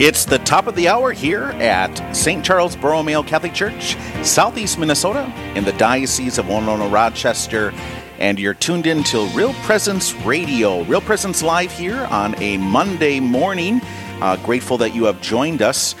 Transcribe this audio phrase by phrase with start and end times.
[0.00, 2.42] It's the top of the hour here at St.
[2.42, 7.72] Charles Borromeo Catholic Church, Southeast Minnesota, in the Diocese of Winona Rochester.
[8.18, 13.20] And you're tuned in to Real Presence Radio, Real Presence Live here on a Monday
[13.20, 13.82] morning.
[14.22, 15.94] Uh, grateful that you have joined us.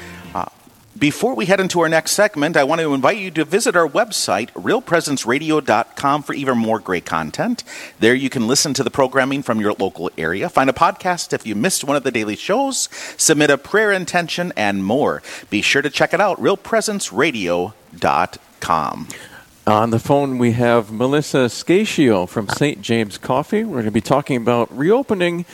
[0.98, 3.88] Before we head into our next segment, I want to invite you to visit our
[3.88, 7.64] website, realpresenceradio.com, for even more great content.
[7.98, 11.46] There you can listen to the programming from your local area, find a podcast if
[11.46, 15.22] you missed one of the daily shows, submit a prayer intention, and more.
[15.48, 19.08] Be sure to check it out, realpresenceradio.com.
[19.66, 22.82] On the phone, we have Melissa Scatio from St.
[22.82, 23.64] James Coffee.
[23.64, 25.46] We're going to be talking about reopening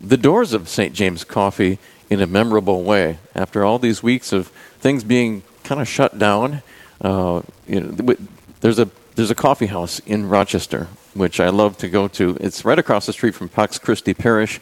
[0.00, 0.94] the doors of St.
[0.94, 1.78] James Coffee
[2.08, 6.62] in a memorable way after all these weeks of things being kind of shut down.
[7.00, 8.16] Uh, you know,
[8.60, 12.36] there's a there's a coffee house in Rochester which I love to go to.
[12.40, 14.60] It's right across the street from Pax Christi Parish.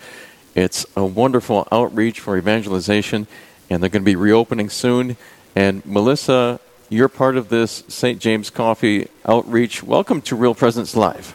[0.55, 3.27] It's a wonderful outreach for evangelization,
[3.69, 5.17] and they're going to be reopening soon.
[5.57, 8.21] And Melissa, you're part of this St.
[8.21, 9.83] James Coffee outreach.
[9.83, 11.35] Welcome to Real Presence Live.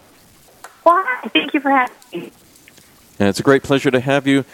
[0.85, 2.31] Well, thank you for having me.
[3.19, 4.45] And it's a great pleasure to have you.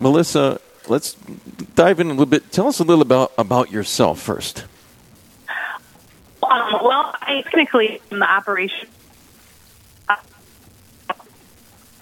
[0.00, 1.14] Melissa, let's
[1.74, 2.50] dive in a little bit.
[2.52, 4.64] Tell us a little about about yourself first.
[6.42, 8.88] Um, well, I technically am the operation
[10.08, 10.16] uh,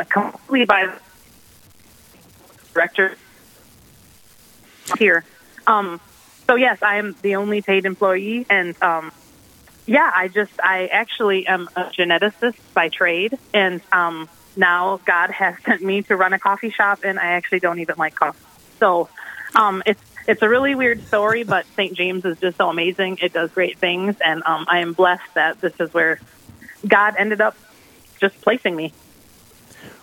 [0.09, 0.93] completely by
[2.75, 3.17] director
[4.99, 5.25] here.
[5.67, 6.01] Um,
[6.47, 9.13] so yes, I am the only paid employee, and um,
[9.87, 15.55] yeah, I just I actually am a geneticist by trade, and um, now God has
[15.65, 18.39] sent me to run a coffee shop, and I actually don't even like coffee.
[18.81, 19.09] So
[19.55, 21.97] um, it's it's a really weird story, but St.
[21.97, 23.19] James is just so amazing.
[23.23, 26.21] It does great things, and um, I am blessed that this is where
[26.87, 27.57] God ended up
[28.21, 28.93] just placing me.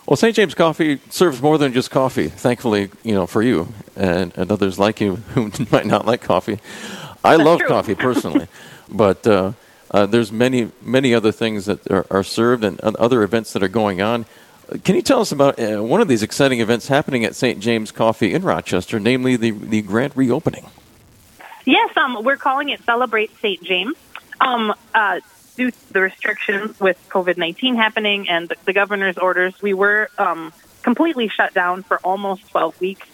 [0.05, 0.35] Well, St.
[0.35, 2.29] James Coffee serves more than just coffee.
[2.29, 6.59] Thankfully, you know, for you and, and others like you who might not like coffee.
[7.23, 7.67] I That's love true.
[7.67, 8.47] coffee personally,
[8.89, 9.51] but uh,
[9.91, 13.63] uh, there's many many other things that are, are served and, and other events that
[13.63, 14.25] are going on.
[14.83, 17.59] Can you tell us about uh, one of these exciting events happening at St.
[17.59, 20.65] James Coffee in Rochester, namely the, the grand reopening?
[21.65, 23.63] Yes, um, we're calling it Celebrate St.
[23.63, 23.95] James.
[24.41, 25.21] Um, uh,
[25.55, 30.09] due to the restrictions with COVID 19 happening and the, the governor's orders, we were
[30.17, 30.51] um,
[30.83, 33.07] completely shut down for almost 12 weeks.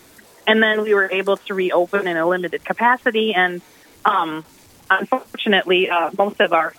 [0.46, 3.34] And then we were able to reopen in a limited capacity.
[3.34, 3.62] And
[4.06, 4.44] um,
[4.90, 6.74] unfortunately, uh, most of our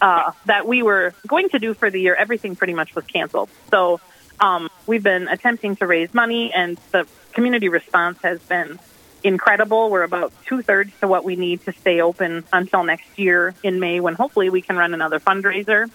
[0.00, 3.50] uh, that we were going to do for the year, everything pretty much was canceled.
[3.70, 4.00] So
[4.40, 8.78] um, we've been attempting to raise money, and the community response has been
[9.22, 9.90] incredible.
[9.90, 13.80] We're about two thirds to what we need to stay open until next year in
[13.80, 15.90] May, when hopefully we can run another fundraiser.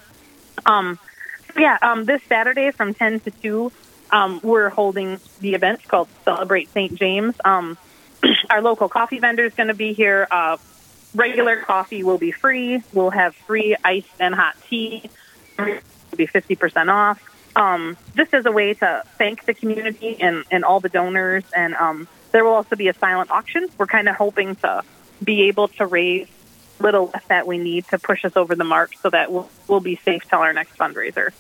[0.66, 1.00] Um,
[1.58, 3.72] yeah, um, this Saturday from 10 to 2,
[4.12, 6.94] um, we're holding the event called Celebrate St.
[6.96, 7.36] James.
[7.44, 7.78] Um,
[8.50, 10.28] our local coffee vendor is going to be here.
[10.30, 10.58] Uh,
[11.16, 12.84] regular coffee will be free.
[12.94, 15.10] We'll have free iced and hot tea.
[15.58, 15.82] It'll
[16.16, 17.22] be 50% off.
[17.56, 21.46] Um, just as a way to thank the community and, and all the donors.
[21.56, 23.68] And um, there will also be a silent auction.
[23.78, 24.84] We're kind of hoping to
[25.24, 26.28] be able to raise
[26.80, 29.80] little less that we need to push us over the mark so that we'll, we'll
[29.80, 31.32] be safe till our next fundraiser.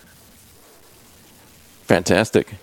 [1.83, 2.55] Fantastic.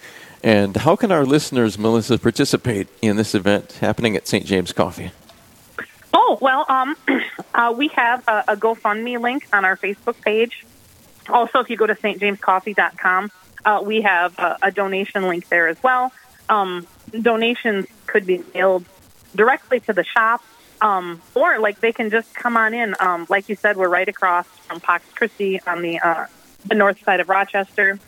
[0.42, 4.44] And how can our listeners, Melissa, participate in this event happening at St.
[4.44, 5.12] James Coffee?
[6.32, 6.96] Oh, well, um,
[7.54, 10.64] uh, we have a, a GoFundMe link on our Facebook page.
[11.28, 13.30] Also, if you go to stjamescoffee.com,
[13.66, 16.10] uh, we have a, a donation link there as well.
[16.48, 18.86] Um, donations could be mailed
[19.36, 20.42] directly to the shop,
[20.80, 22.94] um, or like they can just come on in.
[22.98, 26.26] Um, like you said, we're right across from Pax Christi on the uh,
[26.64, 27.98] the north side of Rochester.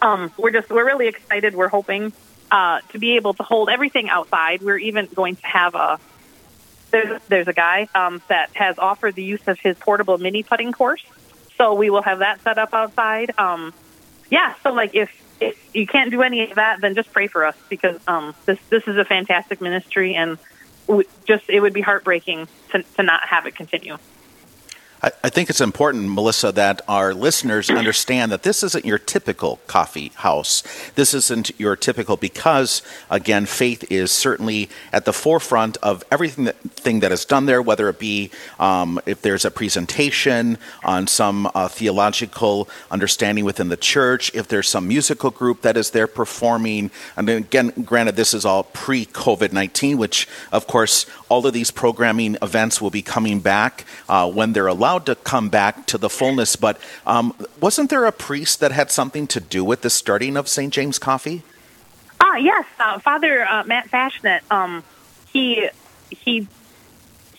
[0.00, 1.54] Um, we're just we're really excited.
[1.54, 2.14] We're hoping
[2.50, 4.62] uh, to be able to hold everything outside.
[4.62, 6.00] We're even going to have a
[6.92, 10.70] there's there's a guy um, that has offered the use of his portable mini putting
[10.72, 11.04] course,
[11.58, 13.32] so we will have that set up outside.
[13.38, 13.74] Um,
[14.30, 15.10] yeah, so like if
[15.40, 18.58] if you can't do any of that, then just pray for us because um, this
[18.70, 20.38] this is a fantastic ministry, and
[21.26, 23.98] just it would be heartbreaking to to not have it continue.
[25.02, 29.58] I, I think it's important, Melissa, that our listeners understand that this isn't your typical
[29.66, 30.62] coffee house.
[30.94, 36.56] This isn't your typical because, again, faith is certainly at the forefront of everything that,
[36.58, 41.50] thing that is done there, whether it be um, if there's a presentation on some
[41.54, 46.90] uh, theological understanding within the church, if there's some musical group that is there performing.
[47.16, 51.70] And again, granted, this is all pre COVID 19, which, of course, all of these
[51.70, 56.08] programming events will be coming back uh, when they're allowed to come back to the
[56.08, 56.56] fullness.
[56.56, 60.48] But um, wasn't there a priest that had something to do with the starting of
[60.48, 60.72] St.
[60.72, 61.42] James Coffee?
[62.20, 64.40] Ah, yes, uh, Father uh, Matt Fashnet.
[64.50, 64.84] Um,
[65.32, 65.68] he
[66.10, 66.46] he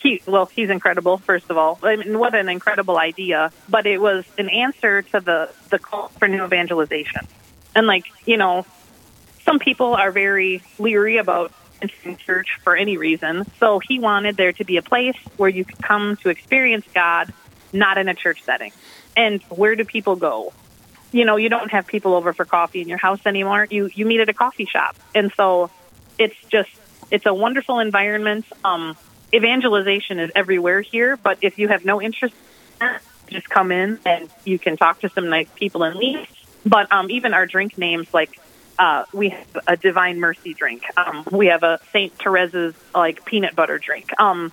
[0.00, 0.22] he.
[0.26, 1.18] Well, he's incredible.
[1.18, 3.50] First of all, I mean, what an incredible idea!
[3.68, 7.26] But it was an answer to the the call for new evangelization,
[7.74, 8.66] and like you know,
[9.44, 11.52] some people are very leery about
[12.18, 13.44] church for any reason.
[13.58, 17.32] So he wanted there to be a place where you could come to experience God,
[17.74, 18.72] not in a church setting.
[19.16, 20.52] And where do people go?
[21.12, 23.66] You know, you don't have people over for coffee in your house anymore.
[23.70, 25.70] You you meet at a coffee shop, and so
[26.18, 26.70] it's just
[27.10, 28.46] it's a wonderful environment.
[28.64, 28.96] Um,
[29.32, 32.34] evangelization is everywhere here, but if you have no interest,
[33.28, 36.26] just come in and you can talk to some nice people and leave.
[36.66, 38.40] But um, even our drink names, like
[38.78, 43.54] uh, we have a Divine Mercy drink, um, we have a Saint Teresa's like peanut
[43.54, 44.10] butter drink.
[44.18, 44.52] Um,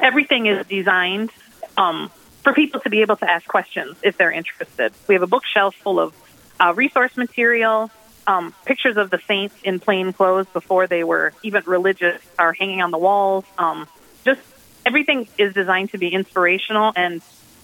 [0.00, 1.30] everything is designed
[1.76, 2.10] um,
[2.48, 4.90] for people to be able to ask questions if they're interested.
[5.06, 6.14] We have a bookshelf full of
[6.58, 7.90] uh, resource material,
[8.26, 12.80] um, pictures of the saints in plain clothes before they were even religious are hanging
[12.80, 13.44] on the walls.
[13.58, 13.86] Um,
[14.24, 14.40] just
[14.86, 17.20] everything is designed to be inspirational and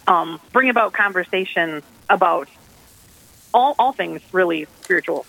[0.06, 2.48] um, bring about conversation about
[3.54, 5.24] all all things really spiritual.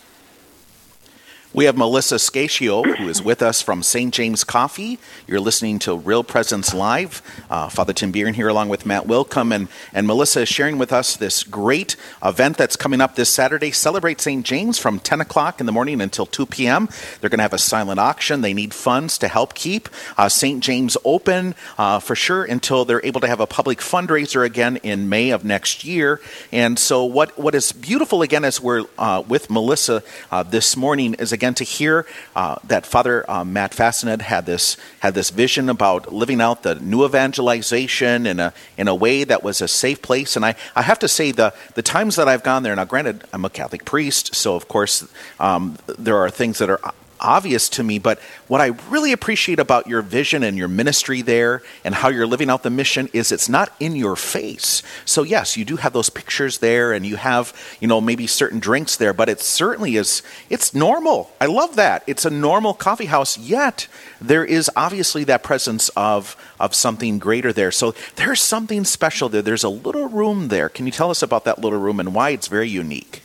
[1.56, 4.14] We have Melissa Scatio, who is with us from St.
[4.14, 5.00] James Coffee.
[5.26, 7.22] You're listening to Real Presence Live.
[7.50, 9.56] Uh, Father Tim Bieran here, along with Matt Willkom.
[9.56, 13.72] And, and Melissa is sharing with us this great event that's coming up this Saturday.
[13.72, 14.46] Celebrate St.
[14.46, 16.90] James from 10 o'clock in the morning until 2 p.m.
[17.22, 18.42] They're going to have a silent auction.
[18.42, 19.88] They need funds to help keep
[20.18, 20.62] uh, St.
[20.62, 25.08] James open uh, for sure until they're able to have a public fundraiser again in
[25.08, 26.20] May of next year.
[26.52, 31.14] And so, what, what is beautiful again as we're uh, with Melissa uh, this morning
[31.14, 32.06] is again to hear
[32.36, 36.76] uh, that Father uh, Matt Fashnet had this had this vision about living out the
[36.76, 40.36] new evangelization in a in a way that was a safe place.
[40.36, 42.76] And I, I have to say the the times that I've gone there.
[42.76, 45.08] Now, granted, I'm a Catholic priest, so of course
[45.40, 46.80] um, there are things that are
[47.20, 51.62] obvious to me, but what I really appreciate about your vision and your ministry there
[51.84, 54.84] and how you're living out the mission is it's not in your face.
[55.06, 58.60] So yes, you do have those pictures there and you have, you know, maybe certain
[58.60, 61.32] drinks there, but it certainly is it's normal.
[61.42, 62.04] I love that.
[62.08, 63.88] It's a normal coffee house, yet
[64.22, 67.72] there is obviously that presence of of something greater there.
[67.72, 69.42] So there's something special there.
[69.42, 70.70] There's a little room there.
[70.70, 73.25] Can you tell us about that little room and why it's very unique?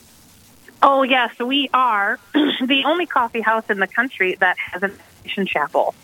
[0.82, 5.47] Oh, yes, we are the only coffee house in the country that has an mission
[5.47, 5.94] chapel.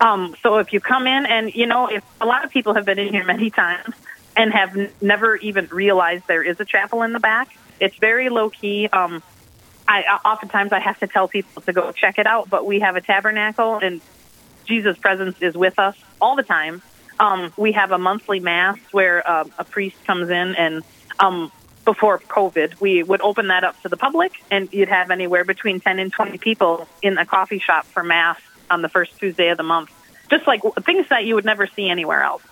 [0.00, 2.84] Um, so if you come in, and you know, if a lot of people have
[2.84, 3.94] been in here many times
[4.36, 7.48] and have n- never even realized there is a chapel in the back,
[7.80, 8.88] it's very low key.
[8.92, 9.22] Um,
[9.88, 12.96] I oftentimes I have to tell people to go check it out, but we have
[12.96, 14.02] a tabernacle, and
[14.66, 16.82] Jesus' presence is with us all the time.
[17.20, 20.82] Um, we have a monthly mass where uh, a priest comes in and
[21.18, 21.50] um,
[21.86, 25.80] before COVID, we would open that up to the public, and you'd have anywhere between
[25.80, 28.38] 10 and 20 people in a coffee shop for Mass
[28.68, 29.90] on the first Tuesday of the month.
[30.28, 32.42] Just like things that you would never see anywhere else.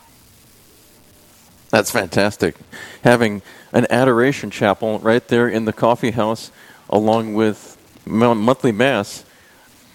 [1.69, 2.55] That's fantastic.
[3.03, 3.43] Having
[3.73, 6.53] an adoration chapel right there in the coffee house,
[6.89, 7.77] along with
[8.07, 9.25] monthly Mass,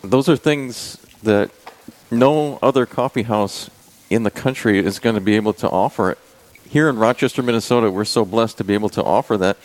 [0.03, 1.49] those are things that
[2.11, 3.69] no other coffee house
[4.09, 6.17] in the country is going to be able to offer
[6.69, 9.57] here in Rochester, Minnesota, we're so blessed to be able to offer that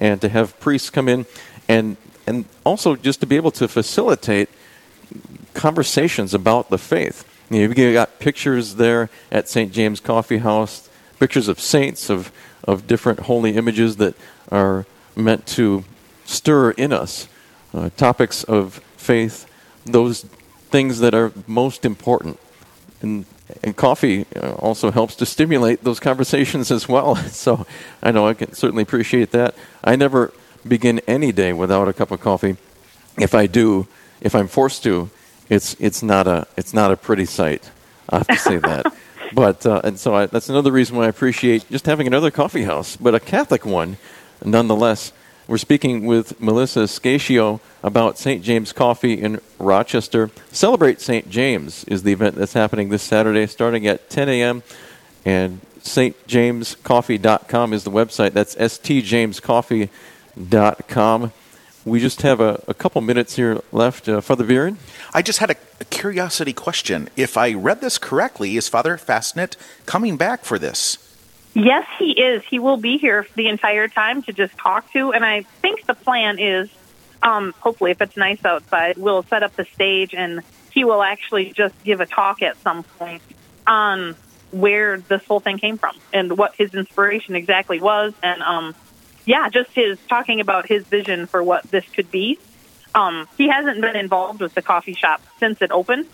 [0.00, 1.26] and to have priests come in
[1.68, 4.48] and and also just to be able to facilitate
[5.54, 7.24] conversations about the faith.
[7.50, 9.72] You know, you've got pictures there at St.
[9.72, 12.30] James Coffee House, pictures of saints, of,
[12.62, 14.14] of different holy images that
[14.52, 14.86] are
[15.16, 15.84] meant to
[16.24, 17.28] stir in us
[17.74, 19.46] uh, topics of faith,
[19.84, 20.22] those
[20.70, 22.38] things that are most important.
[23.02, 23.24] And
[23.62, 27.16] and coffee uh, also helps to stimulate those conversations as well.
[27.30, 27.66] So
[28.02, 29.54] I know I can certainly appreciate that.
[29.82, 30.32] I never
[30.66, 32.56] begin any day without a cup of coffee.
[33.18, 33.86] If I do,
[34.20, 35.10] if I'm forced to,
[35.48, 37.70] it's it's not a it's not a pretty sight.
[38.08, 38.92] I have to say that.
[39.32, 42.64] But uh, and so I, that's another reason why I appreciate just having another coffee
[42.64, 43.96] house, but a Catholic one,
[44.44, 45.12] nonetheless.
[45.46, 48.42] We're speaking with Melissa Scatio about St.
[48.42, 50.30] James Coffee in Rochester.
[50.52, 51.30] Celebrate St.
[51.30, 54.62] James is the event that's happening this Saturday starting at 10 a.m.
[55.24, 58.32] And stjamescoffee.com is the website.
[58.32, 61.32] That's stjamescoffee.com.
[61.84, 64.08] We just have a, a couple minutes here left.
[64.08, 64.76] Uh, Father Viren?
[65.14, 67.08] I just had a, a, curiosity question.
[67.16, 69.56] If I read this correctly, is Father Fastnet
[69.86, 70.98] coming back for this?
[71.54, 72.44] Yes, he is.
[72.44, 75.12] He will be here the entire time to just talk to.
[75.12, 76.68] And I think the plan is,
[77.22, 81.52] um, hopefully, if it's nice outside, we'll set up the stage and he will actually
[81.52, 83.22] just give a talk at some point
[83.66, 84.16] on
[84.50, 88.14] where this whole thing came from and what his inspiration exactly was.
[88.22, 88.74] And um,
[89.24, 92.38] yeah, just his talking about his vision for what this could be.
[92.94, 96.06] Um, he hasn't been involved with the coffee shop since it opened.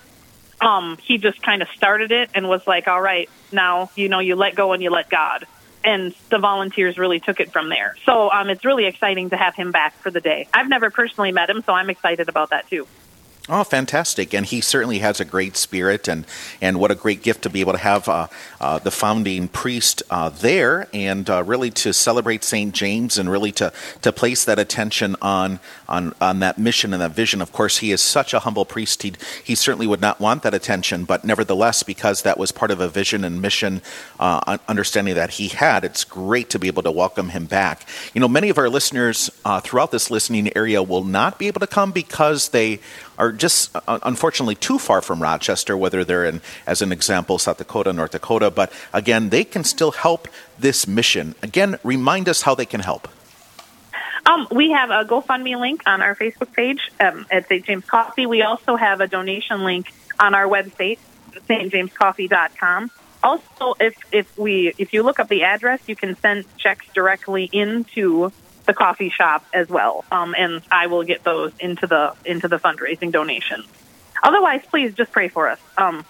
[0.60, 4.20] Um, he just kind of started it and was like, "All right, now you know
[4.20, 5.46] you let go and you let God."
[5.86, 7.94] And the volunteers really took it from there.
[8.04, 10.48] So um, it's really exciting to have him back for the day.
[10.52, 12.88] I've never personally met him, so I'm excited about that too.
[13.48, 14.34] Oh, fantastic!
[14.34, 16.26] And he certainly has a great spirit, and
[16.60, 18.26] and what a great gift to be able to have uh,
[18.60, 23.52] uh, the founding priest uh, there, and uh, really to celebrate Saint James, and really
[23.52, 23.72] to
[24.02, 27.40] to place that attention on on on that mission and that vision.
[27.40, 29.12] Of course, he is such a humble priest; he
[29.44, 32.88] he certainly would not want that attention, but nevertheless, because that was part of a
[32.88, 33.80] vision and mission
[34.18, 37.86] uh, understanding that he had, it's great to be able to welcome him back.
[38.12, 41.60] You know, many of our listeners uh, throughout this listening area will not be able
[41.60, 42.80] to come because they
[43.18, 47.58] are just uh, unfortunately too far from Rochester, whether they're in, as an example, South
[47.58, 48.50] Dakota, North Dakota.
[48.50, 51.34] But again, they can still help this mission.
[51.42, 53.08] Again, remind us how they can help.
[54.26, 57.64] Um, we have a GoFundMe link on our Facebook page um, at St.
[57.64, 58.26] James Coffee.
[58.26, 60.98] We also have a donation link on our website,
[61.48, 62.90] stjamescoffee.com.
[63.22, 67.48] Also, if if we if you look up the address, you can send checks directly
[67.52, 68.32] into
[68.66, 72.58] the coffee shop as well, um, and I will get those into the into the
[72.58, 73.64] fundraising donation.
[74.22, 75.58] Otherwise, please just pray for us.
[75.78, 76.04] Um,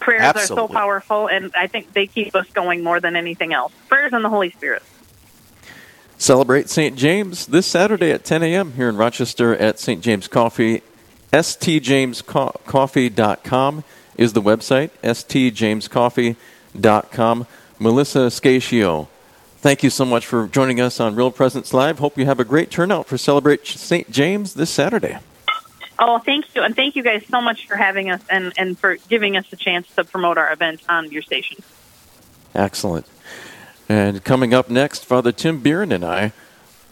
[0.00, 0.64] prayers Absolutely.
[0.64, 3.72] are so powerful, and I think they keep us going more than anything else.
[3.88, 4.82] Prayers and the Holy Spirit.
[6.18, 6.96] Celebrate St.
[6.96, 8.74] James this Saturday at 10 a.m.
[8.74, 10.00] here in Rochester at St.
[10.02, 10.82] James Coffee.
[11.32, 13.84] stjamescoffee.com
[14.16, 17.46] is the website, stjamescoffee.com.
[17.78, 19.08] Melissa Scatio,
[19.62, 22.00] thank you so much for joining us on Real Presence Live.
[22.00, 24.10] Hope you have a great turnout for Celebrate St.
[24.10, 25.18] James this Saturday.
[25.98, 26.62] Oh, thank you.
[26.62, 29.56] And thank you guys so much for having us and, and for giving us a
[29.56, 31.62] chance to promote our event on your station.
[32.54, 33.06] Excellent.
[33.88, 36.32] And coming up next, Father Tim Bieran and I,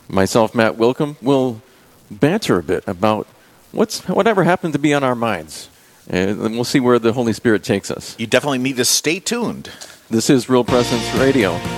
[0.09, 1.61] myself, Matt Willkom, will
[2.09, 3.27] banter a bit about
[3.73, 5.69] what's whatever happened to be on our minds.
[6.09, 8.17] And we'll see where the Holy Spirit takes us.
[8.19, 9.71] You definitely need to stay tuned.
[10.09, 11.61] This is Real Presence Radio